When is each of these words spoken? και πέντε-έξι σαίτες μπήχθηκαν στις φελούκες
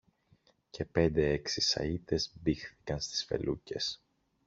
και 0.69 0.85
πέντε-έξι 0.85 1.61
σαίτες 1.61 2.33
μπήχθηκαν 2.41 2.99
στις 3.01 3.25
φελούκες 3.25 4.01